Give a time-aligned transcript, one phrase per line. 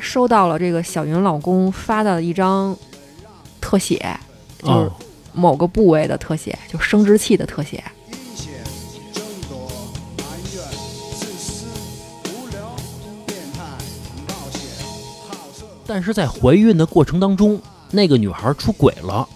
[0.00, 2.76] 收到了这个小云老公发的一张
[3.60, 4.18] 特写，
[4.58, 4.92] 就是哦
[5.32, 7.82] 某个部位的特写，就生殖器的特写。
[15.86, 17.60] 但是在怀孕的过程当中，
[17.90, 19.28] 那个女孩出轨了。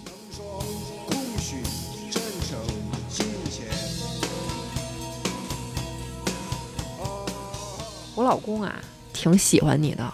[8.15, 8.75] 我老公啊，
[9.19, 10.13] 挺喜欢你的，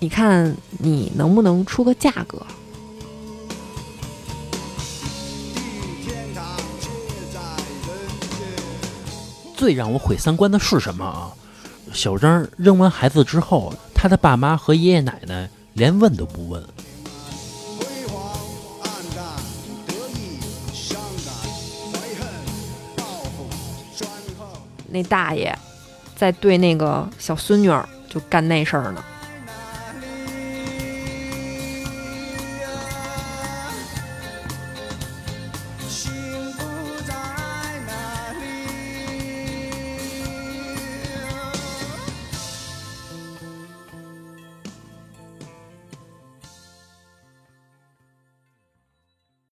[0.00, 2.44] 你看你能不能出个价格？
[9.56, 11.30] 最让我毁三观的是什么啊？
[11.92, 16.60] 小张扔完孩子之后，他的爸妈和爷爷奶奶连问都不问。
[24.88, 25.56] 那大爷
[26.16, 29.04] 在对那个小孙女儿就干那事儿呢。